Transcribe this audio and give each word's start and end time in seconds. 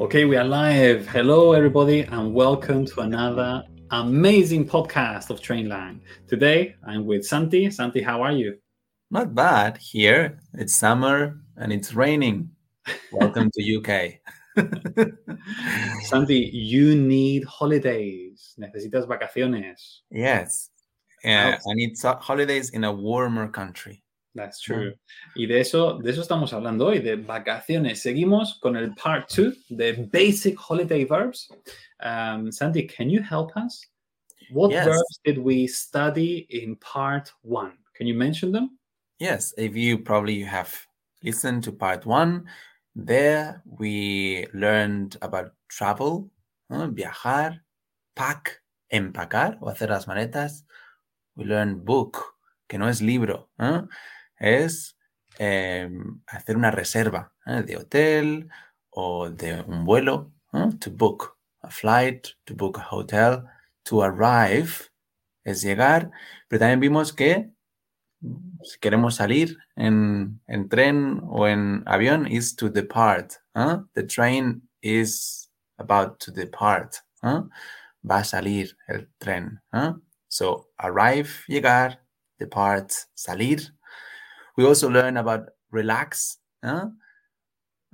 Okay, 0.00 0.24
we 0.24 0.34
are 0.34 0.44
live. 0.44 1.06
Hello, 1.08 1.52
everybody, 1.52 2.00
and 2.00 2.32
welcome 2.32 2.86
to 2.86 3.00
another 3.02 3.62
amazing 3.90 4.66
podcast 4.66 5.28
of 5.28 5.42
Trainlang. 5.42 6.00
Today, 6.26 6.74
I'm 6.88 7.04
with 7.04 7.26
Santi. 7.26 7.70
Santi, 7.70 8.00
how 8.00 8.22
are 8.22 8.32
you? 8.32 8.56
Not 9.10 9.34
bad. 9.34 9.76
Here, 9.76 10.40
it's 10.54 10.74
summer 10.74 11.38
and 11.58 11.70
it's 11.70 11.92
raining. 11.92 12.48
Welcome 13.12 13.50
to 13.52 13.76
UK. 13.76 14.14
Santi, 16.04 16.48
you 16.50 16.96
need 16.96 17.44
holidays. 17.44 18.54
Necesitas 18.58 19.06
vacaciones. 19.06 19.98
Yes. 20.10 20.70
Uh, 21.22 21.28
I 21.58 21.74
need 21.74 21.92
holidays 22.02 22.70
in 22.70 22.84
a 22.84 22.92
warmer 22.92 23.48
country. 23.48 24.02
That's 24.40 24.60
true. 24.60 24.94
Y 25.36 25.46
de 25.46 25.60
eso, 25.60 25.98
de 25.98 26.10
eso 26.10 26.22
estamos 26.22 26.54
hablando 26.54 26.86
hoy, 26.86 27.00
de 27.00 27.16
vacaciones. 27.16 28.00
Seguimos 28.00 28.58
con 28.58 28.74
el 28.74 28.94
part 28.94 29.28
two, 29.28 29.52
the 29.68 30.08
basic 30.10 30.56
holiday 30.56 31.04
verbs. 31.04 31.50
Um, 32.02 32.50
Sandy, 32.50 32.86
can 32.86 33.10
you 33.10 33.20
help 33.20 33.54
us? 33.54 33.86
What 34.50 34.70
yes. 34.70 34.86
verbs 34.86 35.20
did 35.24 35.38
we 35.38 35.66
study 35.66 36.46
in 36.48 36.76
part 36.76 37.30
one? 37.42 37.72
Can 37.94 38.06
you 38.06 38.14
mention 38.14 38.50
them? 38.50 38.78
Yes, 39.18 39.52
if 39.58 39.76
you 39.76 39.98
probably 39.98 40.42
have 40.42 40.74
listened 41.22 41.62
to 41.64 41.72
part 41.72 42.06
one, 42.06 42.46
there 42.96 43.62
we 43.66 44.46
learned 44.54 45.18
about 45.20 45.52
travel, 45.68 46.30
uh, 46.70 46.86
viajar, 46.86 47.60
pack, 48.16 48.62
empacar 48.90 49.58
o 49.60 49.68
hacer 49.68 49.90
las 49.90 50.06
maletas. 50.06 50.64
We 51.36 51.44
learned 51.44 51.84
book, 51.84 52.24
que 52.70 52.78
no 52.78 52.88
es 52.88 53.02
libro. 53.02 53.50
¿eh? 53.60 53.82
Es 54.40 54.96
eh, 55.38 55.88
hacer 56.26 56.56
una 56.56 56.70
reserva 56.70 57.32
¿eh? 57.46 57.62
de 57.62 57.76
hotel 57.76 58.48
o 58.90 59.30
de 59.30 59.62
un 59.62 59.84
vuelo, 59.84 60.32
¿eh? 60.52 60.70
to 60.80 60.90
book 60.90 61.36
a 61.62 61.70
flight, 61.70 62.26
to 62.44 62.54
book 62.54 62.78
a 62.78 62.88
hotel, 62.90 63.44
to 63.84 64.02
arrive 64.02 64.90
es 65.44 65.62
llegar, 65.62 66.10
pero 66.48 66.60
también 66.60 66.80
vimos 66.80 67.12
que 67.12 67.50
si 68.62 68.78
queremos 68.78 69.14
salir 69.16 69.56
en, 69.76 70.40
en 70.46 70.68
tren 70.68 71.22
o 71.24 71.46
en 71.48 71.82
avión 71.86 72.26
is 72.26 72.54
to 72.54 72.68
depart. 72.68 73.32
The 73.94 74.02
train 74.02 74.68
is 74.82 75.50
about 75.78 76.18
to 76.24 76.30
depart. 76.30 76.96
Va 77.22 78.18
a 78.18 78.24
salir 78.24 78.76
el 78.88 79.08
tren. 79.18 79.62
So 80.28 80.70
arrive, 80.76 81.30
llegar, 81.48 82.04
depart, 82.38 82.92
salir. 83.14 83.74
We 84.56 84.64
also 84.66 84.88
learn 84.88 85.16
about 85.16 85.50
relax. 85.70 86.38
Huh? 86.64 86.88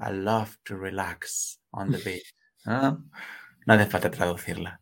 I 0.00 0.10
love 0.10 0.58
to 0.66 0.76
relax 0.76 1.58
on 1.72 1.90
the 1.90 1.98
beach. 1.98 2.32
Huh? 2.64 2.96
No 3.66 3.76
hace 3.76 3.90
falta 3.90 4.10
traducirla. 4.10 4.78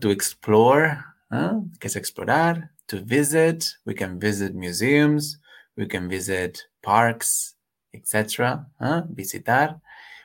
To 0.00 0.10
explore, 0.10 1.04
que 1.30 1.86
es 1.86 1.96
explorar. 1.96 2.70
To 2.88 3.00
visit, 3.00 3.68
we 3.84 3.92
can 3.92 4.18
visit 4.18 4.54
museums, 4.54 5.38
we 5.76 5.86
can 5.86 6.08
visit 6.08 6.64
parks, 6.82 7.54
etc. 7.92 8.66
Visitar. 9.12 9.80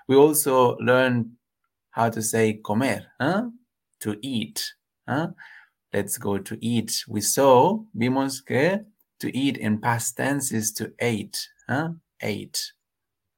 We 0.08 0.16
also 0.16 0.78
learn 0.78 1.38
how 1.92 2.10
to 2.10 2.22
say 2.22 2.54
comer, 2.64 3.06
to 3.20 4.18
eat. 4.22 4.74
Let's 5.94 6.18
go 6.18 6.38
to 6.38 6.58
eat. 6.66 7.04
We 7.08 7.22
saw, 7.22 7.80
vimos 7.94 8.42
que 8.46 8.86
to 9.24 9.32
eat 9.36 9.56
in 9.58 9.80
past 9.80 10.18
tense 10.18 10.52
is 10.52 10.74
to 10.74 10.92
eat. 11.02 11.48
Huh? 11.70 11.92
Ate. 12.22 12.74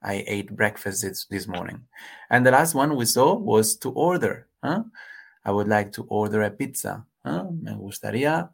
I 0.02 0.24
ate 0.28 0.56
breakfast 0.56 1.04
this, 1.04 1.26
this 1.30 1.48
morning. 1.48 1.82
And 2.30 2.44
the 2.44 2.52
last 2.52 2.74
one 2.74 2.96
we 2.96 3.06
saw 3.06 3.36
was 3.36 3.78
to 3.78 3.92
order. 3.92 4.48
Huh? 4.64 4.84
I 5.44 5.52
would 5.52 5.68
like 5.68 5.92
to 5.94 6.04
order 6.10 6.42
a 6.42 6.50
pizza. 6.50 7.06
Huh? 7.24 7.46
Me 7.52 7.74
gustaría, 7.74 8.50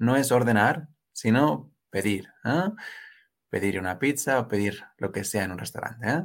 no 0.00 0.16
es 0.16 0.30
ordenar, 0.32 0.88
sino 1.12 1.70
pedir. 1.92 2.26
Huh? 2.44 2.72
Pedir 3.48 3.78
una 3.78 3.96
pizza 3.96 4.40
o 4.40 4.48
pedir 4.48 4.82
lo 4.98 5.12
que 5.12 5.22
sea 5.22 5.44
en 5.44 5.52
un 5.52 5.58
restaurante. 5.58 6.04
¿eh? 6.04 6.22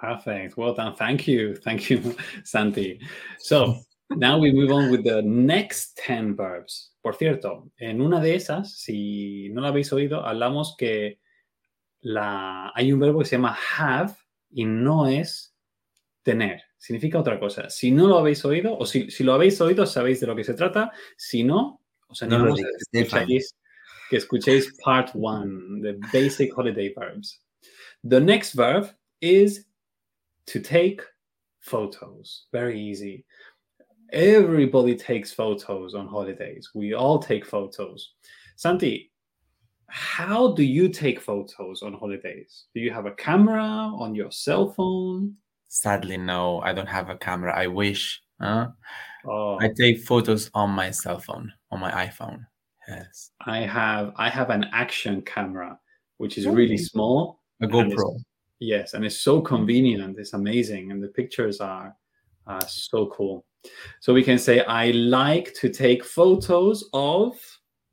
Perfect. 0.00 0.56
Well 0.56 0.74
done. 0.74 0.96
Thank 0.96 1.28
you. 1.28 1.54
Thank 1.54 1.88
you, 1.88 2.16
Santi. 2.44 3.00
So 3.38 3.76
now 4.10 4.38
we 4.38 4.52
move 4.52 4.72
on 4.72 4.90
with 4.90 5.04
the 5.04 5.22
next 5.22 5.96
10 5.96 6.36
verbs. 6.36 6.92
Por 7.02 7.14
cierto, 7.16 7.70
en 7.78 8.00
una 8.00 8.20
de 8.20 8.34
esas, 8.34 8.76
si 8.78 9.48
no 9.50 9.60
lo 9.60 9.68
habéis 9.68 9.92
oído, 9.92 10.24
hablamos 10.24 10.74
que 10.76 11.18
la, 12.00 12.72
hay 12.74 12.92
un 12.92 13.00
verbo 13.00 13.20
que 13.20 13.26
se 13.26 13.36
llama 13.36 13.56
have 13.78 14.14
y 14.50 14.64
no 14.64 15.06
es 15.06 15.54
tener. 16.22 16.62
Significa 16.76 17.18
otra 17.18 17.38
cosa. 17.40 17.70
Si 17.70 17.90
no 17.90 18.06
lo 18.06 18.18
habéis 18.18 18.44
oído, 18.44 18.76
o 18.78 18.86
si, 18.86 19.10
si 19.10 19.24
lo 19.24 19.34
habéis 19.34 19.60
oído, 19.60 19.86
sabéis 19.86 20.20
de 20.20 20.26
lo 20.26 20.36
que 20.36 20.44
se 20.44 20.54
trata. 20.54 20.92
Si 21.16 21.42
no, 21.42 21.82
os 22.06 22.22
animamos 22.22 22.60
no 22.60 22.66
que, 22.92 23.00
escuchéis, 23.00 23.54
que 24.10 24.16
escuchéis 24.16 24.76
part 24.84 25.10
one, 25.14 25.82
the 25.82 25.98
basic 26.12 26.52
holiday 26.56 26.92
verbs. 26.94 27.40
The 28.04 28.20
next 28.20 28.54
verb 28.54 28.88
is 29.20 29.66
to 30.46 30.60
take 30.60 31.02
photos. 31.60 32.46
Very 32.52 32.80
easy. 32.80 33.24
Everybody 34.12 34.96
takes 34.96 35.32
photos 35.32 35.94
on 35.94 36.06
holidays. 36.06 36.70
We 36.74 36.94
all 36.94 37.18
take 37.18 37.44
photos. 37.44 38.14
Santi, 38.56 39.12
how 39.88 40.52
do 40.52 40.62
you 40.62 40.88
take 40.88 41.20
photos 41.20 41.82
on 41.82 41.94
holidays? 41.94 42.66
Do 42.74 42.80
you 42.80 42.90
have 42.90 43.06
a 43.06 43.12
camera 43.12 43.62
on 43.62 44.14
your 44.14 44.30
cell 44.30 44.72
phone? 44.72 45.34
Sadly, 45.68 46.16
no, 46.16 46.60
I 46.60 46.72
don't 46.72 46.88
have 46.88 47.10
a 47.10 47.16
camera. 47.16 47.54
I 47.56 47.66
wish. 47.66 48.22
Huh? 48.40 48.68
Oh. 49.26 49.58
I 49.60 49.70
take 49.76 50.00
photos 50.00 50.50
on 50.54 50.70
my 50.70 50.90
cell 50.90 51.18
phone, 51.18 51.52
on 51.70 51.80
my 51.80 51.90
iPhone. 52.06 52.46
Yes. 52.88 53.32
I 53.44 53.58
have 53.60 54.12
I 54.16 54.30
have 54.30 54.48
an 54.50 54.66
action 54.72 55.20
camera, 55.22 55.78
which 56.16 56.38
is 56.38 56.46
really 56.46 56.78
oh. 56.80 56.84
small. 56.84 57.40
A 57.60 57.66
GoPro. 57.66 58.18
yes, 58.60 58.94
and 58.94 59.04
it's 59.04 59.20
so 59.20 59.40
convenient. 59.40 60.18
It's 60.18 60.32
amazing, 60.32 60.92
and 60.92 61.02
the 61.02 61.08
pictures 61.08 61.60
are, 61.60 61.94
are 62.46 62.66
so 62.68 63.06
cool. 63.06 63.44
So 64.00 64.12
we 64.14 64.22
can 64.22 64.38
say, 64.38 64.64
I 64.64 64.90
like 64.92 65.54
to 65.54 65.68
take 65.68 66.04
photos 66.04 66.88
of 66.92 67.34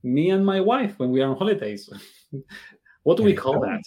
me 0.04 0.30
and 0.30 0.46
my 0.46 0.62
wife 0.62 1.00
when 1.00 1.12
we 1.12 1.22
are 1.22 1.32
on 1.32 1.38
holidays. 1.38 1.90
what 3.04 3.18
do 3.18 3.24
we 3.24 3.34
call 3.34 3.60
that? 3.62 3.82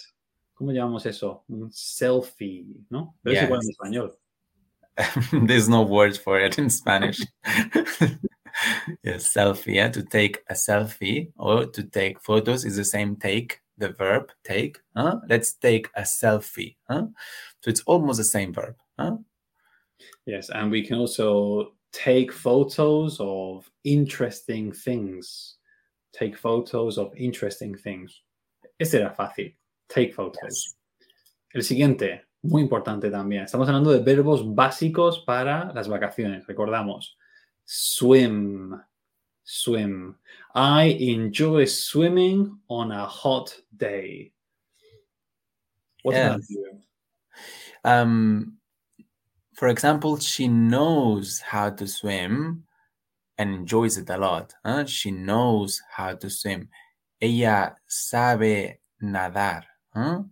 ¿Cómo 0.60 0.72
llamamos 0.72 1.06
eso? 1.06 1.44
Un 1.48 1.70
selfie, 1.70 2.66
¿no? 2.90 3.14
Pero 3.22 3.34
yes. 3.34 3.42
es 3.42 3.48
igual 3.48 3.60
en 3.62 3.70
español. 3.70 4.12
There's 5.46 5.68
no 5.68 5.82
word 5.82 6.16
for 6.16 6.40
it 6.40 6.58
in 6.58 6.68
Spanish. 6.70 7.20
yes, 9.04 9.32
selfie. 9.32 9.74
Yeah, 9.74 9.88
to 9.90 10.02
take 10.02 10.42
a 10.50 10.54
selfie 10.54 11.30
or 11.36 11.66
to 11.66 11.84
take 11.84 12.20
photos 12.20 12.64
is 12.64 12.76
the 12.76 12.84
same 12.84 13.14
take, 13.14 13.60
the 13.76 13.90
verb 13.90 14.32
take. 14.42 14.78
Huh? 14.96 15.20
Let's 15.28 15.52
take 15.52 15.88
a 15.94 16.02
selfie. 16.02 16.76
Huh? 16.88 17.06
So 17.60 17.70
it's 17.70 17.82
almost 17.86 18.18
the 18.18 18.24
same 18.24 18.52
verb. 18.52 18.74
Huh? 18.98 19.18
Yes, 20.26 20.50
and 20.50 20.70
we 20.70 20.82
can 20.82 20.98
also 20.98 21.74
take 21.92 22.32
photos 22.32 23.18
of 23.20 23.70
interesting 23.84 24.72
things. 24.72 25.56
Take 26.12 26.36
photos 26.36 26.98
of 26.98 27.12
interesting 27.16 27.76
things. 27.76 28.22
Ese 28.78 28.94
era 28.94 29.14
fácil. 29.14 29.54
Take 29.88 30.12
photos. 30.12 30.76
El 31.54 31.62
siguiente, 31.62 32.22
muy 32.42 32.62
importante 32.62 33.10
también. 33.10 33.44
Estamos 33.44 33.68
hablando 33.68 33.90
de 33.90 34.00
verbos 34.00 34.42
básicos 34.54 35.24
para 35.24 35.72
las 35.74 35.88
vacaciones. 35.88 36.46
Recordamos, 36.46 37.16
swim, 37.64 38.80
swim. 39.44 40.14
I 40.54 40.96
enjoy 41.00 41.66
swimming 41.66 42.58
on 42.68 42.92
a 42.92 43.06
hot 43.06 43.54
day. 43.76 44.32
What 46.02 46.14
yes. 46.14 46.26
about 46.26 46.44
you? 46.50 46.80
Um, 47.84 48.57
for 49.58 49.66
example, 49.66 50.16
she 50.18 50.46
knows 50.46 51.40
how 51.40 51.68
to 51.70 51.84
swim 51.88 52.62
and 53.38 53.54
enjoys 53.54 53.98
it 53.98 54.08
a 54.08 54.16
lot. 54.16 54.54
Huh? 54.64 54.84
She 54.86 55.10
knows 55.10 55.82
how 55.90 56.14
to 56.14 56.30
swim. 56.30 56.68
Ella 57.20 57.74
sabe 57.88 58.78
nadar. 59.02 59.64
Huh? 59.92 60.22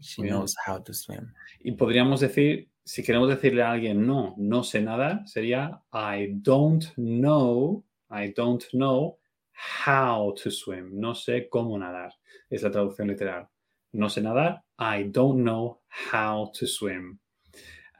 She 0.00 0.22
Bien. 0.22 0.32
knows 0.32 0.54
how 0.64 0.78
to 0.78 0.94
swim. 0.94 1.34
Y 1.62 1.72
podríamos 1.72 2.20
decir, 2.20 2.70
si 2.82 3.02
queremos 3.02 3.28
decirle 3.28 3.62
a 3.62 3.72
alguien 3.72 4.06
no, 4.06 4.34
no 4.38 4.62
sé 4.62 4.80
nadar, 4.82 5.26
sería 5.26 5.82
I 5.92 6.38
don't 6.40 6.94
know, 6.96 7.84
I 8.10 8.32
don't 8.34 8.64
know 8.72 9.18
how 9.52 10.34
to 10.42 10.50
swim. 10.50 10.98
No 10.98 11.12
sé 11.12 11.50
cómo 11.50 11.78
nadar. 11.78 12.12
Es 12.48 12.62
la 12.62 12.70
traducción 12.70 13.08
literal. 13.08 13.50
No 13.92 14.08
sé 14.08 14.22
nadar. 14.22 14.64
I 14.78 15.10
don't 15.10 15.44
know 15.44 15.82
how 15.90 16.50
to 16.58 16.66
swim. 16.66 17.20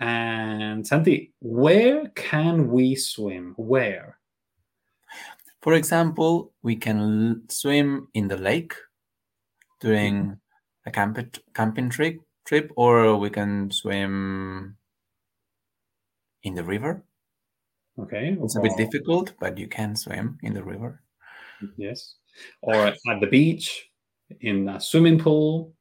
And 0.01 0.87
Santi, 0.87 1.33
where 1.41 2.09
can 2.15 2.71
we 2.71 2.95
swim? 2.97 3.55
Where? 3.57 4.19
For 5.63 5.75
example, 5.75 6.53
we 6.63 6.77
can 6.77 7.43
swim 7.49 8.09
in 8.13 8.29
the 8.29 8.37
lake 8.37 8.75
during 9.81 10.39
a 10.85 10.91
camp- 10.91 11.39
camping 11.55 11.91
trip, 11.91 12.21
trip, 12.45 12.71
or 12.77 13.17
we 13.17 13.31
can 13.31 13.71
swim 13.71 14.77
in 16.43 16.55
the 16.55 16.65
river. 16.65 17.03
Okay. 17.99 18.37
It's 18.43 18.57
a 18.57 18.61
bit 18.61 18.77
difficult, 18.77 19.33
but 19.41 19.57
you 19.57 19.69
can 19.69 19.97
swim 19.97 20.39
in 20.43 20.53
the 20.53 20.63
river. 20.63 21.01
Yes. 21.77 22.17
Or 22.61 22.89
at 22.89 23.21
the 23.21 23.29
beach, 23.29 23.89
in 24.41 24.69
a 24.69 24.81
swimming 24.81 25.19
pool, 25.19 25.73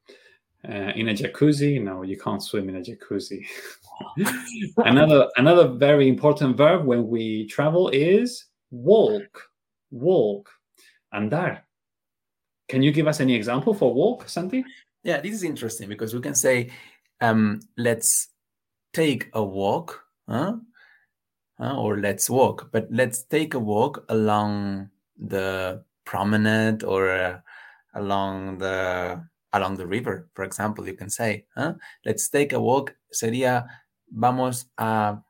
uh, 0.68 0.92
in 0.96 1.10
a 1.10 1.14
jacuzzi. 1.14 1.82
No, 1.82 2.04
you 2.04 2.18
can't 2.18 2.44
swim 2.44 2.70
in 2.70 2.78
a 2.78 2.82
jacuzzi. 2.82 3.46
another 4.78 5.30
another 5.38 5.68
very 5.68 6.08
important 6.08 6.58
verb 6.58 6.86
when 6.86 7.08
we 7.08 7.48
travel 7.48 7.90
is 7.90 8.46
walk. 8.72 9.50
Walk. 9.92 10.50
Andar. 11.14 11.62
Can 12.70 12.82
you 12.82 12.92
give 12.92 13.08
us 13.08 13.20
any 13.20 13.36
example 13.36 13.74
for 13.74 13.94
walk, 13.94 14.28
Santi? 14.30 14.64
Yeah, 15.04 15.20
this 15.22 15.34
is 15.34 15.44
interesting 15.44 15.90
because 15.90 16.14
we 16.14 16.22
can 16.22 16.34
say, 16.34 16.72
um, 17.22 17.60
let's 17.78 18.30
take 18.94 19.30
a 19.34 19.44
walk, 19.44 20.04
huh? 20.28 20.58
Uh, 21.60 21.78
or 21.78 22.00
let's 22.00 22.30
walk, 22.30 22.70
but 22.72 22.88
let's 22.90 23.24
take 23.24 23.54
a 23.54 23.60
walk 23.60 24.04
along 24.10 24.90
the 25.18 25.84
promenade 26.04 26.84
or 26.84 27.10
uh, 27.10 27.40
along 27.94 28.58
the 28.58 29.24
along 29.54 29.78
the 29.78 29.86
river, 29.86 30.28
for 30.34 30.44
example, 30.44 30.88
you 30.88 30.96
can 30.96 31.10
say, 31.10 31.46
huh? 31.56 31.74
let's 32.06 32.28
take 32.28 32.54
a 32.54 32.60
walk, 32.60 32.96
sería 33.14 33.68
vamos 34.14 34.72
a 34.78 35.24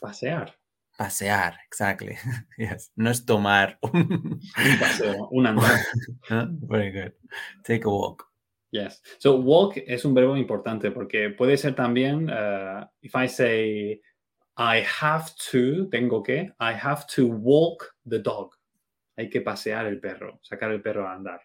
pasear. 0.00 0.56
Pasear, 0.96 1.54
exactly. 1.66 2.16
yes, 2.58 2.92
no 2.96 3.10
es 3.10 3.24
tomar 3.24 3.78
un 3.82 4.40
paseo, 4.78 5.28
un 5.30 5.46
andar. 5.46 5.80
Very 6.68 6.90
good. 6.90 7.12
Take 7.64 7.84
a 7.84 7.90
walk. 7.90 8.26
Yes. 8.72 9.02
So 9.18 9.36
walk 9.36 9.76
es 9.76 10.04
un 10.04 10.14
verbo 10.14 10.36
importante 10.36 10.90
porque 10.90 11.30
puede 11.30 11.56
ser 11.56 11.74
también, 11.74 12.30
uh, 12.30 12.86
if 13.02 13.14
I 13.14 13.26
say, 13.26 14.00
I 14.56 14.84
have 15.00 15.30
to, 15.50 15.88
tengo 15.90 16.22
que, 16.22 16.52
I 16.60 16.72
have 16.72 17.06
to 17.16 17.26
walk 17.26 17.94
the 18.04 18.18
dog. 18.18 18.54
Hay 19.16 19.28
que 19.28 19.40
pasear 19.40 19.86
el 19.86 20.00
perro, 20.00 20.38
sacar 20.42 20.70
el 20.70 20.80
perro 20.80 21.06
a 21.06 21.14
andar. 21.14 21.40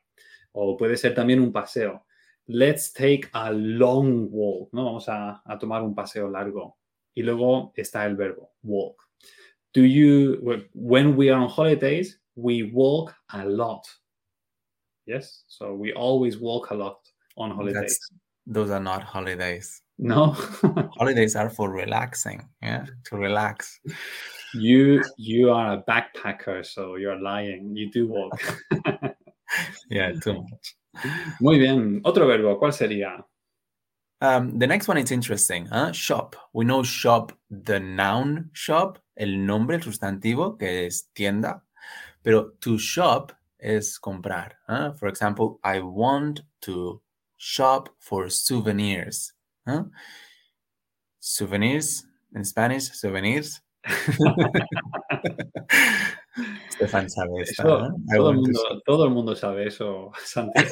O 0.52 0.78
puede 0.78 0.98
ser 0.98 1.14
también 1.14 1.40
un 1.40 1.52
paseo. 1.52 2.05
Let's 2.48 2.92
take 2.92 3.30
a 3.34 3.52
long 3.52 4.30
walk, 4.32 4.70
¿no? 4.74 4.86
Vamos 4.86 5.10
a, 5.10 5.42
a 5.46 5.58
tomar 5.58 5.82
un 5.82 5.96
paseo 5.96 6.30
largo. 6.30 6.78
Y 7.16 7.24
luego 7.24 7.74
está 7.76 8.06
el 8.06 8.16
verbo, 8.16 8.52
walk. 8.64 9.02
Do 9.74 9.82
you, 9.82 10.64
when 10.74 11.16
we 11.16 11.30
are 11.30 11.42
on 11.42 11.50
holidays, 11.50 12.20
we 12.36 12.64
walk 12.64 13.14
a 13.34 13.46
lot. 13.46 13.86
Yes, 15.06 15.44
so 15.48 15.74
we 15.74 15.94
always 15.94 16.38
walk 16.38 16.72
a 16.72 16.76
lot 16.76 16.98
on 17.38 17.52
holidays. 17.52 17.82
That's, 17.82 18.12
those 18.48 18.70
are 18.70 18.80
not 18.80 19.04
holidays. 19.04 19.82
No, 19.98 20.32
holidays 20.98 21.36
are 21.36 21.50
for 21.50 21.72
relaxing. 21.72 22.48
Yeah, 22.62 22.86
to 23.06 23.18
relax. 23.18 23.80
You 24.54 25.04
you 25.18 25.52
are 25.52 25.74
a 25.74 25.84
backpacker, 25.84 26.66
so 26.66 26.96
you're 26.96 27.20
lying. 27.20 27.76
You 27.76 27.92
do 27.92 28.08
walk. 28.08 28.42
yeah, 29.90 30.12
too 30.14 30.34
much. 30.34 30.76
Muy 31.40 31.60
bien. 31.60 32.02
Otro 32.04 32.28
verbo, 32.28 32.60
¿cuál 32.60 32.74
sería? 32.74 33.26
Um, 34.22 34.58
the 34.58 34.68
next 34.68 34.88
one 34.88 34.98
is 34.98 35.12
interesting. 35.12 35.68
Huh? 35.68 35.92
Shop. 35.92 36.36
We 36.54 36.66
know 36.66 36.84
shop, 36.84 37.34
the 37.50 37.80
noun 37.80 38.50
shop, 38.54 39.00
el 39.18 39.46
nombre, 39.46 39.76
el 39.76 39.82
sustantivo, 39.82 40.58
que 40.58 40.86
es 40.86 41.10
tienda. 41.14 41.64
Pero 42.24 42.52
to 42.62 42.78
shop 42.78 43.34
es 43.60 44.00
comprar. 44.00 44.54
Huh? 44.68 44.94
For 44.94 45.08
example, 45.08 45.60
I 45.64 45.82
want 45.82 46.42
to 46.62 47.02
shop 47.38 47.90
for 48.00 48.30
souvenirs. 48.30 49.34
Huh? 49.68 49.84
Souvenirs 51.20 52.06
in 52.34 52.46
Spanish, 52.46 52.92
souvenirs. 52.94 53.62
Stefan 56.70 57.10
sabe 57.10 57.42
eso. 57.42 57.64
todo, 57.64 58.30
el 58.30 58.36
mundo, 58.36 58.82
todo, 58.86 59.06
el 59.06 59.12
mundo, 59.12 59.36
sabe 59.36 59.68
eso, 59.68 60.12
Santi. 60.26 60.66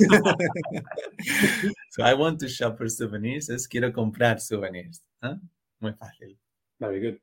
so 1.92 2.04
I 2.04 2.14
want 2.14 2.40
to 2.40 2.50
shop 2.50 2.78
for 2.78 2.90
souvenirs. 2.90 3.50
Es 3.50 3.68
quiero 3.68 3.92
comprar 3.92 4.40
souvenirs. 4.40 5.02
¿eh? 5.24 5.36
Muy 5.80 5.94
fácil. 5.94 6.38
Very 6.80 7.00
good. 7.00 7.20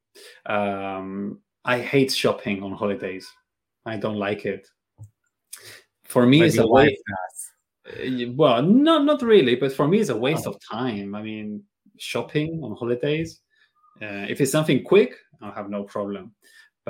Um, 0.47 1.41
I 1.65 1.81
hate 1.81 2.13
shopping 2.13 2.63
on 2.63 2.73
holidays. 2.73 3.31
I 3.85 3.97
don't 3.97 4.17
like 4.17 4.47
it. 4.47 4.67
For 6.05 6.27
me, 6.27 6.43
it's 6.43 6.59
a 6.59 6.67
waste. 6.67 7.03
Uh, 7.87 8.33
well, 8.35 8.63
no, 8.63 9.03
not 9.03 9.23
really, 9.23 9.57
but 9.57 9.73
for 9.73 9.87
me, 9.87 10.01
it's 10.01 10.11
a 10.11 10.17
waste 10.17 10.47
oh. 10.47 10.51
of 10.51 10.57
time. 10.61 11.15
I 11.15 11.23
mean, 11.23 11.63
shopping 11.99 12.61
on 12.63 12.75
holidays. 12.77 13.41
Uh, 14.01 14.27
if 14.29 14.41
it's 14.41 14.53
something 14.53 14.83
quick, 14.83 15.15
I'll 15.43 15.53
have 15.53 15.69
no 15.69 15.85
problem. 15.85 16.33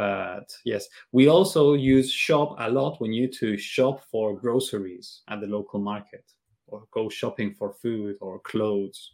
But 0.00 0.56
yes, 0.64 0.88
we 1.12 1.28
also 1.28 1.74
use 1.74 2.10
shop 2.10 2.56
a 2.58 2.70
lot 2.70 2.98
when 3.02 3.12
you 3.12 3.28
to 3.32 3.58
shop 3.58 4.02
for 4.10 4.34
groceries 4.34 5.20
at 5.28 5.42
the 5.42 5.46
local 5.46 5.78
market 5.78 6.24
or 6.68 6.84
go 6.90 7.10
shopping 7.10 7.52
for 7.52 7.74
food 7.74 8.16
or 8.22 8.38
clothes. 8.38 9.12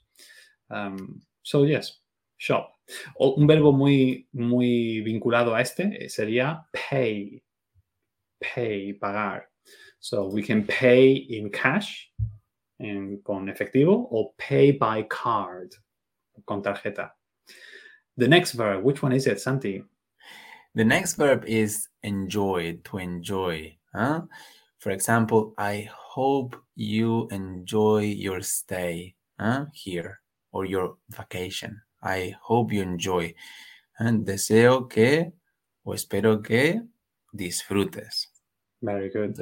Um, 0.70 1.20
so 1.42 1.64
yes, 1.64 1.98
shop. 2.36 2.72
Un 3.18 3.48
verbo 3.48 3.72
muy, 3.72 4.28
muy 4.32 5.00
vinculado 5.00 5.56
a 5.56 5.60
este 5.60 6.08
sería 6.08 6.62
pay. 6.72 7.42
Pay, 8.40 8.92
pagar. 9.02 9.40
So 9.98 10.28
we 10.28 10.40
can 10.40 10.62
pay 10.62 11.14
in 11.14 11.50
cash, 11.50 12.12
en, 12.78 13.18
con 13.26 13.48
efectivo, 13.48 14.06
or 14.08 14.30
pay 14.38 14.70
by 14.70 15.02
card, 15.02 15.74
con 16.46 16.62
tarjeta. 16.62 17.10
The 18.16 18.28
next 18.28 18.52
verb, 18.52 18.84
which 18.84 19.02
one 19.02 19.10
is 19.10 19.26
it, 19.26 19.40
Santi? 19.40 19.82
The 20.76 20.84
next 20.84 21.14
verb 21.14 21.46
is 21.46 21.88
enjoy, 22.02 22.80
to 22.84 22.98
enjoy. 22.98 23.78
Huh? 23.94 24.28
For 24.76 24.90
example, 24.90 25.54
I 25.56 25.88
hope 25.90 26.54
you 26.74 27.28
enjoy 27.30 28.02
your 28.02 28.42
stay 28.42 29.14
huh, 29.40 29.72
here 29.72 30.20
or 30.52 30.66
your 30.66 30.98
vacation. 31.08 31.80
I 32.02 32.36
hope 32.42 32.74
you 32.74 32.82
enjoy. 32.82 33.34
And 33.98 34.26
deseo 34.26 34.86
que 34.86 35.32
o 35.82 35.94
espero 35.94 36.42
que 36.42 36.82
disfrutes. 37.32 38.26
Very 38.82 39.08
good. 39.08 39.34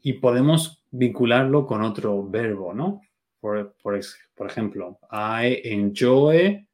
Y 0.00 0.12
podemos 0.20 0.84
vincularlo 0.92 1.66
con 1.66 1.82
otro 1.82 2.22
verbo, 2.22 2.72
¿no? 2.72 3.00
Por, 3.40 3.74
por, 3.82 3.98
por 4.36 4.46
ejemplo, 4.46 4.96
I 5.10 5.60
enjoy 5.64 6.68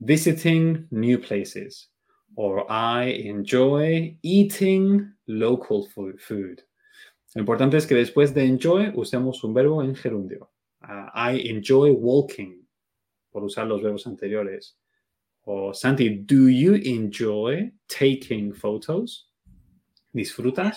visiting 0.00 0.88
new 0.90 1.20
places, 1.20 1.92
or 2.36 2.70
I 2.70 3.04
enjoy 3.04 4.16
eating 4.22 5.12
local 5.26 5.86
food. 5.86 6.62
Lo 7.34 7.40
importante 7.40 7.76
es 7.76 7.86
que 7.86 7.94
después 7.94 8.34
de 8.34 8.44
enjoy 8.44 8.92
usemos 8.94 9.44
un 9.44 9.54
verbo 9.54 9.82
en 9.82 9.94
gerundio. 9.94 10.50
Uh, 10.82 11.10
I 11.14 11.48
enjoy 11.48 11.90
walking, 11.92 12.66
por 13.30 13.44
usar 13.44 13.66
los 13.66 13.82
verbos 13.82 14.06
anteriores. 14.06 14.76
O 15.44 15.72
Santi, 15.72 16.08
do 16.08 16.48
you 16.48 16.74
enjoy 16.74 17.72
taking 17.88 18.52
photos? 18.52 19.28
¿Disfrutas? 20.12 20.76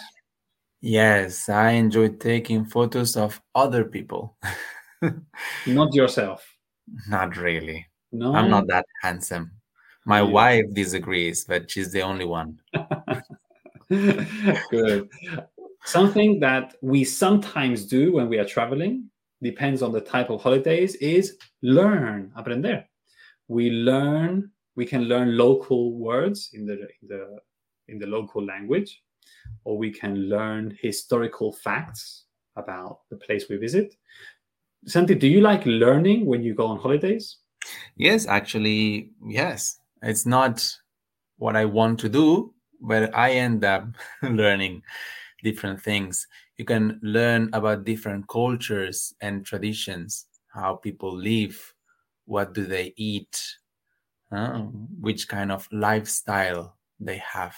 Yes, 0.81 1.47
I 1.49 1.71
enjoy 1.71 2.09
taking 2.17 2.65
photos 2.65 3.15
of 3.15 3.41
other 3.55 3.85
people. 3.85 4.37
Not 5.65 5.93
yourself. 5.93 6.45
Not 7.07 7.37
really. 7.37 7.87
No, 8.11 8.33
I'm 8.35 8.49
not 8.49 8.67
that 8.67 8.85
handsome. 9.01 9.51
My 10.05 10.17
yeah. 10.17 10.29
wife 10.29 10.65
disagrees, 10.73 11.45
but 11.45 11.69
she's 11.69 11.91
the 11.91 12.01
only 12.01 12.25
one. 12.25 12.59
Good. 13.89 15.09
Something 15.85 16.39
that 16.39 16.75
we 16.81 17.03
sometimes 17.03 17.85
do 17.85 18.13
when 18.13 18.29
we 18.29 18.37
are 18.37 18.45
traveling, 18.45 19.09
depends 19.41 19.81
on 19.81 19.91
the 19.91 20.01
type 20.01 20.29
of 20.29 20.41
holidays, 20.41 20.95
is 20.95 21.37
learn, 21.61 22.31
aprender. 22.37 22.85
We 23.47 23.69
learn, 23.69 24.51
we 24.75 24.85
can 24.85 25.03
learn 25.03 25.37
local 25.37 25.93
words 25.93 26.49
in 26.53 26.65
the, 26.65 26.73
in 26.73 27.07
the, 27.07 27.39
in 27.87 27.99
the 27.99 28.07
local 28.07 28.43
language, 28.43 29.01
or 29.63 29.77
we 29.77 29.91
can 29.91 30.29
learn 30.29 30.77
historical 30.81 31.51
facts 31.51 32.25
about 32.55 32.99
the 33.09 33.17
place 33.17 33.45
we 33.49 33.57
visit. 33.57 33.95
Santi, 34.85 35.15
do 35.15 35.27
you 35.27 35.41
like 35.41 35.65
learning 35.65 36.25
when 36.25 36.43
you 36.43 36.53
go 36.53 36.67
on 36.67 36.79
holidays? 36.79 37.37
Yes, 37.95 38.27
actually, 38.27 39.11
yes. 39.25 39.79
It's 40.03 40.25
not 40.25 40.69
what 41.37 41.55
I 41.55 41.65
want 41.65 41.99
to 42.01 42.09
do, 42.09 42.53
but 42.81 43.15
I 43.15 43.31
end 43.31 43.63
up 43.63 43.87
learning 44.21 44.83
different 45.43 45.81
things. 45.81 46.27
You 46.57 46.65
can 46.65 46.99
learn 47.01 47.49
about 47.53 47.85
different 47.85 48.27
cultures 48.27 49.13
and 49.21 49.45
traditions, 49.45 50.25
how 50.53 50.75
people 50.75 51.15
live, 51.15 51.73
what 52.25 52.53
do 52.53 52.65
they 52.65 52.93
eat, 52.97 53.41
uh, 54.31 54.59
which 54.99 55.27
kind 55.27 55.51
of 55.51 55.67
lifestyle 55.71 56.77
they 56.99 57.17
have. 57.17 57.55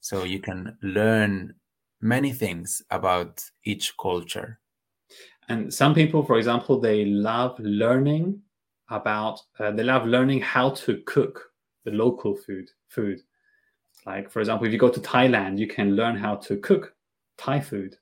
So 0.00 0.24
you 0.24 0.40
can 0.40 0.76
learn 0.82 1.54
many 2.00 2.32
things 2.32 2.82
about 2.90 3.44
each 3.64 3.96
culture. 3.96 4.58
And 5.48 5.72
some 5.72 5.94
people, 5.94 6.24
for 6.24 6.38
example, 6.38 6.80
they 6.80 7.04
love 7.04 7.58
learning 7.58 8.42
about 8.92 9.40
uh, 9.58 9.70
they 9.70 9.82
love 9.82 10.06
learning 10.06 10.40
how 10.40 10.70
to 10.70 11.02
cook 11.06 11.50
the 11.84 11.90
local 11.90 12.36
food. 12.36 12.68
Food, 12.88 13.20
like 14.06 14.30
for 14.30 14.40
example, 14.40 14.66
if 14.66 14.72
you 14.72 14.78
go 14.78 14.90
to 14.90 15.00
Thailand, 15.00 15.58
you 15.58 15.66
can 15.66 15.96
learn 15.96 16.16
how 16.16 16.36
to 16.36 16.56
cook 16.58 16.94
Thai 17.38 17.60
food, 17.60 17.96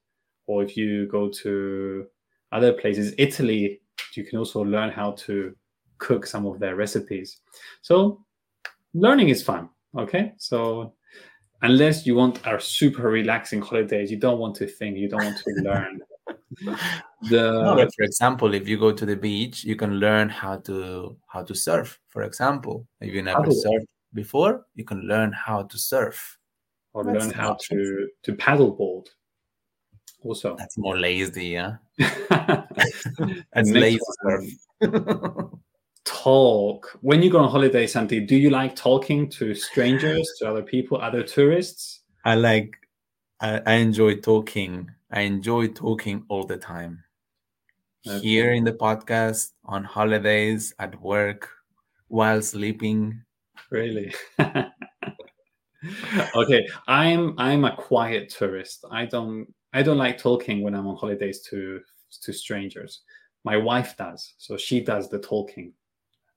or 0.47 0.62
if 0.62 0.76
you 0.76 1.06
go 1.06 1.28
to 1.28 2.06
other 2.52 2.73
places, 2.73 3.14
Italy, 3.18 3.80
you 4.14 4.25
can 4.25 4.38
also 4.38 4.62
learn 4.62 4.90
how 4.90 5.12
to 5.12 5.54
cook 5.99 6.26
some 6.26 6.47
of 6.47 6.59
their 6.59 6.75
recipes. 6.75 7.38
So 7.82 8.25
learning 8.94 9.28
is 9.28 9.42
fun. 9.42 9.68
Okay, 9.97 10.32
so 10.38 10.94
unless 11.62 12.06
you 12.06 12.14
want 12.14 12.47
our 12.47 12.61
super 12.61 13.02
relaxing 13.02 13.61
holidays, 13.61 14.11
you 14.11 14.16
don't 14.16 14.38
want 14.38 14.54
to 14.56 14.66
think, 14.66 14.97
you 14.97 15.09
don't 15.09 15.25
want 15.25 15.38
to 15.38 15.50
learn. 15.62 16.00
The 16.50 16.73
no, 17.30 17.88
for 17.97 18.02
example, 18.02 18.54
if 18.54 18.69
you 18.69 18.78
go 18.78 18.92
to 18.92 19.07
the 19.07 19.16
beach, 19.16 19.64
you 19.64 19.76
can 19.76 19.95
learn 19.95 20.28
how 20.28 20.57
to 20.59 21.16
how 21.28 21.42
to 21.42 21.54
surf. 21.54 21.99
For 22.09 22.23
example, 22.23 22.87
if 23.00 23.14
you 23.14 23.23
never 23.23 23.47
oh. 23.47 23.50
surfed 23.50 23.87
before, 24.14 24.66
you 24.75 24.85
can 24.85 25.02
learn 25.02 25.33
how 25.33 25.62
to 25.62 25.78
surf 25.78 26.38
or 26.92 27.04
That's 27.04 27.26
learn 27.26 27.35
how 27.35 27.57
to 27.69 28.09
to 28.23 28.33
paddleboard. 28.35 29.07
Also, 30.23 30.54
That's 30.57 30.76
more 30.76 30.99
lazy, 30.99 31.47
yeah. 31.47 31.76
That's 32.28 33.71
lazy 33.71 34.00
surf. 34.23 34.45
talk 36.04 36.99
when 37.02 37.23
you 37.23 37.30
go 37.30 37.38
on 37.38 37.49
holiday 37.50 37.87
santi 37.87 38.21
do 38.21 38.35
you 38.35 38.50
like 38.50 38.75
talking 38.75 39.28
to 39.28 39.54
strangers 39.54 40.26
to 40.38 40.49
other 40.49 40.62
people 40.62 41.00
other 41.00 41.23
tourists 41.23 42.00
i 42.25 42.35
like 42.35 42.75
i, 43.40 43.61
I 43.66 43.75
enjoy 43.75 44.16
talking 44.16 44.90
i 45.10 45.20
enjoy 45.20 45.68
talking 45.68 46.24
all 46.28 46.44
the 46.44 46.56
time. 46.56 47.02
Okay. 48.06 48.18
here 48.20 48.52
in 48.54 48.64
the 48.64 48.72
podcast 48.72 49.50
on 49.66 49.84
holidays 49.84 50.72
at 50.78 50.98
work 51.02 51.50
while 52.08 52.40
sleeping. 52.40 53.22
Really? 53.70 54.14
Okay 56.34 56.68
i'm 56.88 57.34
i'm 57.38 57.64
a 57.64 57.74
quiet 57.74 58.28
tourist. 58.28 58.84
I 58.90 59.06
don't 59.06 59.46
i 59.72 59.82
don't 59.82 59.96
like 59.96 60.18
talking 60.18 60.62
when 60.62 60.74
i'm 60.74 60.86
on 60.86 60.96
holidays 60.96 61.40
to 61.48 61.80
to 62.22 62.32
strangers. 62.32 63.00
My 63.44 63.56
wife 63.56 63.96
does 63.96 64.34
so 64.36 64.56
she 64.56 64.80
does 64.80 65.08
the 65.08 65.18
talking. 65.18 65.72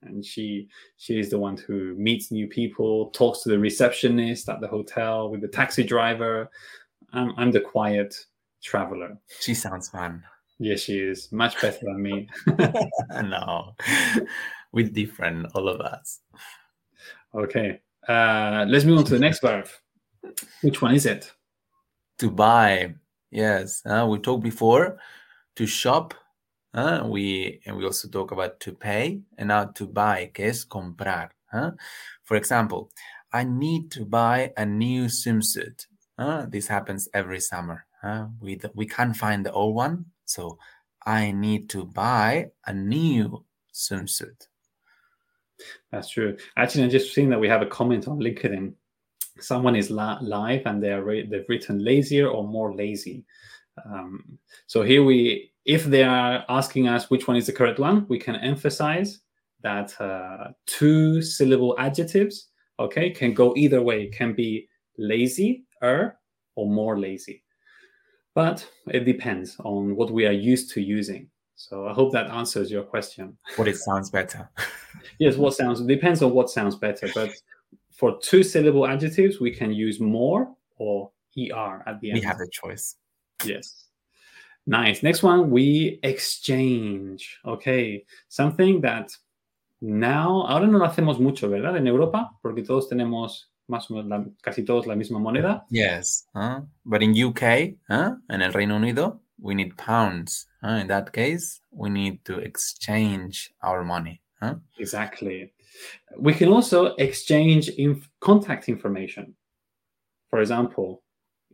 And 0.01 0.23
she 0.23 0.69
she 0.97 1.19
is 1.19 1.29
the 1.29 1.39
one 1.39 1.57
who 1.57 1.95
meets 1.95 2.31
new 2.31 2.47
people 2.47 3.09
talks 3.11 3.41
to 3.43 3.49
the 3.49 3.59
receptionist 3.59 4.47
at 4.47 4.61
the 4.61 4.67
hotel 4.67 5.29
with 5.29 5.41
the 5.41 5.47
taxi 5.47 5.83
driver. 5.83 6.49
I'm, 7.11 7.33
I'm 7.37 7.51
the 7.51 7.61
quiet 7.61 8.15
traveler. 8.63 9.17
She 9.39 9.53
sounds 9.53 9.89
fun. 9.89 10.23
Yes 10.59 10.81
she 10.81 10.99
is. 10.99 11.31
Much 11.31 11.59
better 11.61 11.79
than 11.81 12.01
me. 12.01 12.29
No. 13.23 13.75
We're 14.71 14.89
different 14.89 15.47
all 15.53 15.67
of 15.67 15.81
us. 15.81 16.19
Okay 17.35 17.81
uh 18.07 18.65
let's 18.67 18.85
move 18.85 18.99
on 18.99 19.05
to 19.05 19.13
the 19.13 19.19
next 19.19 19.41
verb 19.41 19.67
which 20.61 20.81
one 20.81 20.95
is 20.95 21.05
it? 21.05 21.31
To 22.19 22.31
buy. 22.31 22.95
Yes 23.31 23.81
uh, 23.85 24.07
we 24.09 24.19
talked 24.19 24.43
before. 24.43 24.97
To 25.57 25.67
shop 25.67 26.15
uh, 26.73 27.03
we 27.05 27.61
and 27.65 27.77
we 27.77 27.85
also 27.85 28.07
talk 28.07 28.31
about 28.31 28.59
to 28.59 28.71
pay 28.71 29.21
and 29.37 29.49
now 29.49 29.65
to 29.65 29.85
buy, 29.85 30.31
que 30.33 30.45
es 30.45 30.65
comprar. 30.65 31.29
Huh? 31.51 31.71
For 32.23 32.35
example, 32.35 32.89
I 33.31 33.43
need 33.43 33.91
to 33.91 34.05
buy 34.05 34.53
a 34.57 34.65
new 34.65 35.05
swimsuit. 35.05 35.85
Uh, 36.17 36.45
this 36.47 36.67
happens 36.67 37.07
every 37.13 37.39
summer. 37.39 37.85
Uh, 38.03 38.27
we 38.41 38.59
we 38.75 38.85
can't 38.85 39.15
find 39.15 39.45
the 39.45 39.51
old 39.51 39.75
one, 39.75 40.05
so 40.25 40.57
I 41.05 41.31
need 41.31 41.69
to 41.69 41.85
buy 41.85 42.51
a 42.65 42.73
new 42.73 43.45
swimsuit. 43.73 44.47
That's 45.91 46.09
true. 46.09 46.37
Actually, 46.57 46.85
I 46.85 46.87
just 46.89 47.13
seen 47.13 47.29
that 47.29 47.39
we 47.39 47.47
have 47.47 47.61
a 47.61 47.67
comment 47.67 48.07
on 48.07 48.19
LinkedIn. 48.19 48.73
Someone 49.39 49.75
is 49.75 49.89
la- 49.89 50.19
live 50.21 50.63
and 50.65 50.83
they 50.83 50.91
are 50.91 51.03
they've 51.03 51.45
written 51.47 51.83
lazier 51.83 52.27
or 52.27 52.43
more 52.45 52.75
lazy. 52.75 53.25
Um, 53.85 54.37
so 54.67 54.83
here 54.83 55.03
we 55.03 55.51
if 55.65 55.85
they 55.85 56.03
are 56.03 56.43
asking 56.49 56.87
us 56.87 57.09
which 57.09 57.27
one 57.27 57.37
is 57.37 57.45
the 57.45 57.53
correct 57.53 57.79
one, 57.79 58.05
we 58.09 58.19
can 58.19 58.35
emphasize 58.35 59.21
that 59.61 59.99
uh, 60.01 60.49
two 60.65 61.21
syllable 61.21 61.75
adjectives, 61.79 62.49
okay, 62.79 63.09
can 63.09 63.33
go 63.33 63.53
either 63.55 63.81
way, 63.81 64.07
can 64.07 64.33
be 64.33 64.67
lazy, 64.97 65.63
or 65.81 66.19
more 66.57 66.99
lazy. 66.99 67.42
But 68.35 68.67
it 68.87 69.05
depends 69.05 69.57
on 69.59 69.95
what 69.95 70.11
we 70.11 70.25
are 70.25 70.31
used 70.31 70.71
to 70.71 70.81
using. 70.81 71.29
So 71.55 71.87
I 71.87 71.93
hope 71.93 72.11
that 72.13 72.27
answers 72.27 72.71
your 72.71 72.83
question. 72.83 73.37
What 73.55 73.67
it 73.67 73.77
sounds 73.77 74.09
better. 74.09 74.49
yes, 75.19 75.37
what 75.37 75.53
sounds 75.53 75.81
depends 75.81 76.21
on 76.21 76.31
what 76.33 76.49
sounds 76.49 76.75
better. 76.75 77.07
But 77.13 77.31
for 77.91 78.19
two 78.19 78.43
syllable 78.43 78.87
adjectives, 78.87 79.39
we 79.39 79.51
can 79.51 79.71
use 79.71 79.99
more 79.99 80.53
or 80.77 81.11
er 81.37 81.83
at 81.85 82.01
the 82.01 82.11
end. 82.11 82.19
We 82.19 82.25
have 82.25 82.39
a 82.39 82.49
choice. 82.49 82.95
Yes. 83.45 83.85
Nice. 84.65 85.03
Next 85.03 85.23
one, 85.23 85.51
we 85.51 85.99
exchange. 86.03 87.39
Okay. 87.45 88.05
Something 88.29 88.81
that 88.81 89.11
now, 89.81 90.45
ahora 90.47 90.67
no 90.67 90.77
lo 90.79 90.85
hacemos 90.85 91.19
mucho, 91.19 91.49
¿verdad? 91.49 91.75
En 91.77 91.87
Europa, 91.87 92.31
porque 92.41 92.63
todos 92.63 92.87
tenemos 92.87 93.52
más 93.67 93.89
o 93.89 93.95
menos 93.95 94.09
la, 94.09 94.25
casi 94.41 94.63
todos 94.63 94.87
la 94.87 94.95
misma 94.95 95.19
moneda. 95.19 95.65
Yes. 95.69 96.27
Uh, 96.35 96.61
but 96.85 97.01
in 97.01 97.13
UK, 97.13 97.75
uh, 97.89 98.15
en 98.29 98.41
el 98.41 98.51
Reino 98.51 98.75
Unido, 98.75 99.19
we 99.39 99.55
need 99.55 99.77
pounds. 99.77 100.47
Uh, 100.63 100.79
in 100.81 100.87
that 100.87 101.11
case, 101.11 101.61
we 101.71 101.89
need 101.89 102.23
to 102.25 102.39
exchange 102.39 103.53
our 103.61 103.83
money. 103.83 104.21
Huh? 104.41 104.55
Exactly. 104.77 105.53
We 106.17 106.33
can 106.33 106.49
also 106.49 106.95
exchange 106.95 107.69
inf- 107.69 108.09
contact 108.19 108.69
information. 108.69 109.35
For 110.29 110.39
example, 110.39 111.03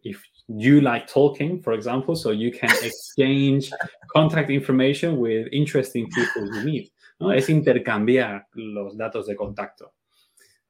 if 0.04 0.24
you 0.48 0.82
like 0.82 1.08
talking, 1.08 1.62
for 1.62 1.74
example, 1.74 2.16
so 2.16 2.32
you 2.32 2.52
can 2.52 2.72
exchange 2.84 3.72
contact 4.12 4.50
information 4.50 5.18
with 5.18 5.48
interesting 5.52 6.10
people 6.10 6.46
you 6.56 6.62
meet. 6.64 6.92
¿no? 7.20 7.32
Es 7.32 7.50
intercambiar 7.50 8.48
los 8.54 8.98
datos 8.98 9.28
de 9.28 9.36
contacto. 9.36 9.94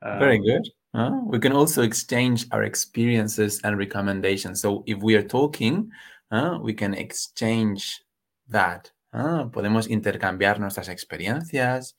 Um, 0.02 0.20
Very 0.20 0.40
good. 0.40 0.70
Uh, 0.94 1.20
we 1.26 1.40
can 1.40 1.52
also 1.52 1.84
exchange 1.84 2.48
our 2.52 2.64
experiences 2.64 3.62
and 3.64 3.78
recommendations. 3.78 4.62
So 4.62 4.84
if 4.88 4.98
we 5.00 5.16
are 5.16 5.24
talking, 5.24 5.92
uh, 6.32 6.58
we 6.62 6.74
can 6.74 6.94
exchange 6.94 8.02
that. 8.48 8.92
Uh, 9.12 9.46
podemos 9.46 9.88
intercambiar 9.88 10.60
nuestras 10.60 10.88
experiencias 10.88 11.96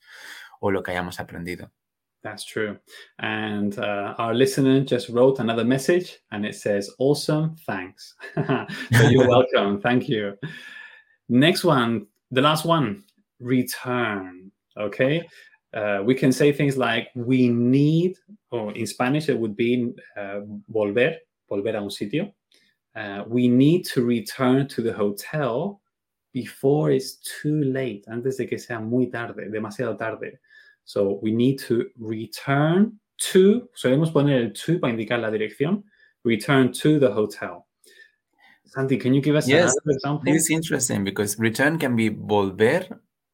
o 0.61 0.69
lo 0.69 0.81
que 0.81 0.93
hayamos 0.93 1.19
aprendido. 1.19 1.69
That's 2.23 2.45
true. 2.45 2.77
And 3.19 3.77
uh, 3.79 4.13
our 4.17 4.33
listener 4.33 4.81
just 4.81 5.09
wrote 5.09 5.39
another 5.39 5.65
message 5.65 6.19
and 6.31 6.45
it 6.45 6.55
says, 6.55 6.89
Awesome, 6.99 7.55
thanks. 7.65 8.13
so 8.35 9.09
you're 9.09 9.27
welcome. 9.29 9.81
Thank 9.81 10.07
you. 10.07 10.37
Next 11.29 11.63
one, 11.63 12.07
the 12.29 12.41
last 12.41 12.63
one, 12.65 13.03
return. 13.39 14.51
Okay. 14.77 15.27
Uh, 15.73 16.01
we 16.03 16.13
can 16.13 16.31
say 16.31 16.51
things 16.51 16.77
like, 16.77 17.09
We 17.15 17.49
need, 17.49 18.17
or 18.51 18.73
in 18.73 18.85
Spanish, 18.85 19.29
it 19.29 19.37
would 19.37 19.55
be 19.55 19.93
uh, 20.17 20.41
volver, 20.71 21.15
volver 21.49 21.75
a 21.75 21.81
un 21.81 21.89
sitio. 21.89 22.33
Uh, 22.95 23.23
we 23.27 23.47
need 23.47 23.85
to 23.85 24.03
return 24.03 24.67
to 24.67 24.81
the 24.81 24.91
hotel 24.91 25.81
before 26.33 26.91
it's 26.91 27.17
too 27.41 27.63
late, 27.63 28.05
antes 28.09 28.37
de 28.37 28.45
que 28.45 28.57
sea 28.57 28.79
muy 28.79 29.07
tarde, 29.07 29.49
demasiado 29.49 29.97
tarde. 29.97 30.39
So 30.83 31.19
we 31.21 31.31
need 31.31 31.59
to 31.59 31.89
return 31.99 32.99
to, 33.31 33.69
solemos 33.75 34.11
poner 34.11 34.41
el 34.41 34.51
to 34.51 34.79
para 34.79 34.93
indicar 34.93 35.19
la 35.19 35.29
dirección, 35.29 35.83
return 36.23 36.71
to 36.73 36.99
the 36.99 37.11
hotel. 37.11 37.65
Santi, 38.65 38.97
can 38.97 39.13
you 39.13 39.21
give 39.21 39.35
us 39.35 39.47
yes, 39.47 39.73
another 39.83 39.97
example? 39.97 40.33
This 40.33 40.43
is 40.43 40.49
interesting 40.49 41.03
because 41.03 41.37
return 41.37 41.77
can 41.77 41.95
be 41.95 42.09
volver 42.09 42.87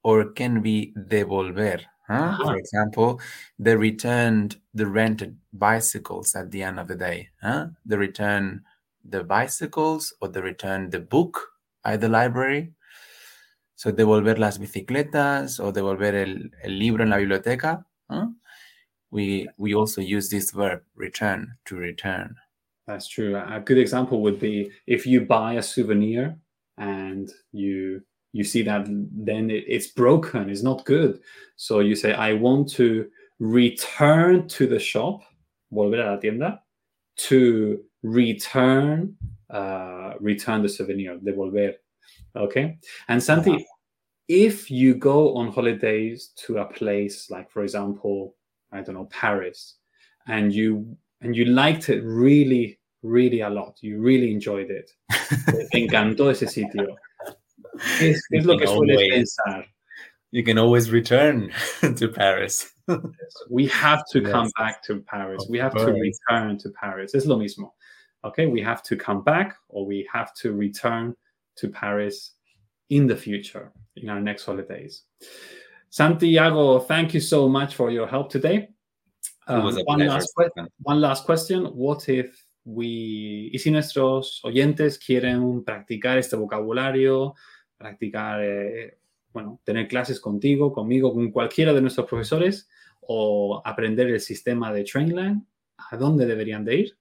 or 0.04 0.32
can 0.34 0.62
be 0.62 0.94
devolver. 0.98 1.82
Huh? 2.08 2.14
Uh-huh. 2.14 2.44
For 2.46 2.58
example, 2.58 3.22
they 3.60 3.76
returned 3.76 4.58
the 4.74 4.88
rented 4.88 5.38
bicycles 5.52 6.36
at 6.36 6.52
the 6.52 6.64
end 6.64 6.80
of 6.80 6.88
the 6.88 6.96
day. 6.96 7.30
Huh? 7.42 7.68
They 7.86 7.98
returned 7.98 8.62
the 9.04 9.24
bicycles 9.24 10.14
or 10.22 10.30
they 10.30 10.42
returned 10.42 10.92
the 10.92 11.00
book 11.00 11.50
at 11.84 12.02
the 12.02 12.10
library. 12.10 12.74
So, 13.76 13.92
devolver 13.92 14.40
las 14.40 14.58
bicicletas 14.58 15.60
o 15.60 15.72
devolver 15.72 16.16
el, 16.16 16.50
el 16.64 16.80
libro 16.80 17.04
en 17.04 17.10
la 17.10 17.18
biblioteca. 17.18 17.86
Huh? 18.10 18.28
We, 19.12 19.48
we 19.58 19.76
also 19.76 20.02
use 20.02 20.30
this 20.30 20.52
verb, 20.52 20.82
return, 20.96 21.58
to 21.66 21.76
return. 21.76 22.36
That's 22.88 23.08
true. 23.08 23.36
A 23.36 23.60
good 23.60 23.78
example 23.78 24.22
would 24.22 24.40
be 24.40 24.72
if 24.88 25.06
you 25.06 25.22
buy 25.22 25.54
a 25.54 25.62
souvenir 25.62 26.38
and 26.78 27.30
you 27.52 28.02
you 28.34 28.44
see 28.44 28.62
that 28.64 28.86
then 28.88 29.50
it, 29.50 29.64
it's 29.68 29.88
broken, 29.88 30.50
it's 30.50 30.64
not 30.64 30.86
good. 30.86 31.20
So 31.56 31.80
you 31.80 31.96
say, 31.96 32.14
I 32.14 32.34
want 32.34 32.70
to 32.74 33.08
return 33.40 34.48
to 34.50 34.68
the 34.68 34.80
shop, 34.80 35.22
volver 35.72 36.00
a 36.06 36.12
la 36.12 36.18
tienda, 36.18 36.62
to 37.18 37.84
return 38.04 39.16
uh, 39.50 40.14
return 40.20 40.62
the 40.62 40.70
souvenir, 40.70 41.18
devolver 41.20 41.74
Okay. 42.36 42.78
And 43.08 43.22
Santi, 43.22 43.66
if 44.28 44.70
you 44.70 44.94
go 44.94 45.36
on 45.36 45.52
holidays 45.52 46.34
to 46.46 46.60
a 46.60 46.66
place 46.66 47.32
like, 47.32 47.50
for 47.50 47.64
example, 47.64 48.36
I 48.72 48.82
don't 48.82 48.96
know, 48.96 49.06
Paris, 49.06 49.78
and 50.28 50.54
you 50.54 50.98
and 51.22 51.36
you 51.36 51.46
liked 51.46 51.90
it 51.90 52.04
really, 52.04 52.80
really 53.02 53.42
a 53.42 53.50
lot, 53.50 53.78
you 53.82 54.00
really 54.00 54.32
enjoyed 54.32 54.70
it, 54.70 54.92
te 55.72 55.88
encantó 55.88 56.30
ese 56.30 56.46
sitio. 56.46 56.96
¿Qué 58.00 58.10
es, 58.12 58.22
es 58.32 58.46
lo 58.46 58.58
que 58.58 58.66
sueles 58.68 59.10
pensar? 59.10 59.66
You 60.32 60.44
can 60.44 60.58
always 60.58 60.92
return 60.92 61.52
to 61.96 62.08
Paris. 62.10 62.70
We 63.50 63.68
have 63.68 64.04
to 64.12 64.22
come 64.22 64.46
Yes. 64.46 64.54
back 64.58 64.84
to 64.84 65.02
Paris. 65.02 65.44
Of 65.44 65.50
we 65.50 65.58
have 65.60 65.74
to 65.74 65.92
return 65.94 66.58
to 66.60 66.70
Paris. 66.72 67.16
Es 67.16 67.26
lo 67.26 67.38
mismo. 67.38 67.72
Okay, 68.24 68.46
we 68.48 68.62
have 68.62 68.82
to 68.84 68.96
come 68.98 69.24
back 69.24 69.56
or 69.70 69.86
we 69.86 70.08
have 70.12 70.34
to 70.42 70.52
return 70.54 71.16
to 71.58 71.70
Paris 71.70 72.34
in 72.90 73.08
the 73.08 73.16
future 73.16 73.72
in 73.96 74.10
our 74.10 74.20
next 74.20 74.46
holidays. 74.46 75.04
Santiago, 75.90 76.80
thank 76.80 77.14
you 77.14 77.20
so 77.22 77.48
much 77.48 77.76
for 77.76 77.90
your 77.92 78.08
help 78.08 78.30
today. 78.30 78.70
Um, 79.48 79.64
one, 79.64 79.76
pleasure. 79.86 80.10
last 80.10 80.34
que- 80.38 80.66
one 80.82 81.00
last 81.02 81.26
question. 81.26 81.66
What 81.66 82.10
if 82.10 82.46
we, 82.66 83.50
y 83.54 83.58
si 83.60 83.72
nuestros 83.72 84.42
oyentes 84.44 84.98
quieren 85.00 85.64
practicar 85.64 86.18
este 86.18 86.34
vocabulario, 86.36 87.34
practicar, 87.78 88.42
eh, 88.44 88.98
bueno, 89.32 89.60
tener 89.64 89.88
clases 89.88 90.20
contigo, 90.20 90.74
conmigo, 90.74 91.14
con 91.14 91.32
cualquiera 91.32 91.74
de 91.74 91.82
nuestros 91.82 92.08
profesores 92.08 92.70
o 93.02 93.62
aprender 93.64 94.08
el 94.08 94.20
sistema 94.20 94.74
de 94.74 94.84
Trainline, 94.84 95.46
¿a 95.78 95.98
dónde 95.98 96.26
deberían 96.26 96.66
de 96.66 96.76
ir? 96.76 96.98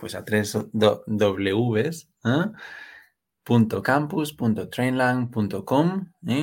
Pues 0.00 0.14
a 0.14 0.24
tres 0.24 0.56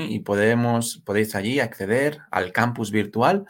y 0.09 0.19
podemos, 0.19 1.01
podéis 1.03 1.35
allí 1.35 1.59
acceder 1.59 2.19
al 2.29 2.51
campus 2.51 2.91
virtual 2.91 3.45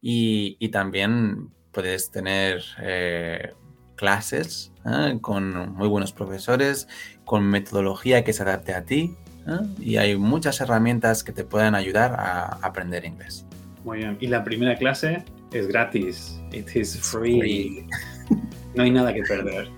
y, 0.00 0.56
y 0.58 0.70
también 0.70 1.50
podéis 1.72 2.10
tener 2.10 2.62
eh, 2.80 3.52
clases 3.96 4.72
¿eh? 4.84 5.18
con 5.20 5.74
muy 5.74 5.88
buenos 5.88 6.12
profesores, 6.12 6.86
con 7.24 7.44
metodología 7.44 8.22
que 8.24 8.32
se 8.32 8.42
adapte 8.42 8.74
a 8.74 8.84
ti 8.84 9.16
¿eh? 9.46 9.58
y 9.80 9.96
hay 9.96 10.16
muchas 10.16 10.60
herramientas 10.60 11.24
que 11.24 11.32
te 11.32 11.44
pueden 11.44 11.74
ayudar 11.74 12.12
a 12.12 12.58
aprender 12.62 13.04
inglés. 13.04 13.44
Muy 13.84 13.98
bien. 13.98 14.16
Y 14.20 14.26
la 14.28 14.44
primera 14.44 14.76
clase 14.76 15.24
es 15.52 15.68
gratis. 15.68 16.40
It 16.52 16.74
is 16.76 16.96
free. 16.98 17.40
free. 17.40 17.86
No 18.76 18.82
hay 18.82 18.90
nada 18.90 19.14
que 19.14 19.22
perder. 19.22 19.70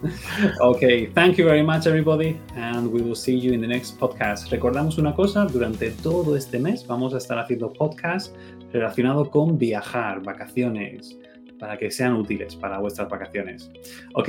Okay, 0.60 1.06
thank 1.14 1.36
you 1.36 1.44
very 1.44 1.62
much 1.62 1.86
everybody 1.86 2.36
and 2.56 2.92
we 2.92 3.00
will 3.00 3.14
see 3.14 3.38
you 3.38 3.52
in 3.52 3.60
the 3.60 3.66
next 3.68 3.96
podcast. 3.96 4.50
Recordamos 4.50 4.98
una 4.98 5.14
cosa, 5.14 5.44
durante 5.44 5.92
todo 6.02 6.36
este 6.36 6.58
mes 6.58 6.84
vamos 6.84 7.14
a 7.14 7.18
estar 7.18 7.38
haciendo 7.38 7.72
podcasts 7.72 8.34
relacionados 8.72 9.28
con 9.28 9.56
viajar, 9.56 10.20
vacaciones, 10.24 11.16
para 11.58 11.76
que 11.76 11.90
sean 11.90 12.14
útiles 12.14 12.54
para 12.56 12.78
vuestras 12.78 13.08
vacaciones. 13.08 13.70
Ok, 14.14 14.26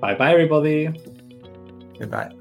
bye 0.00 0.14
bye 0.16 0.32
everybody. 0.32 0.88
Goodbye. 1.98 2.37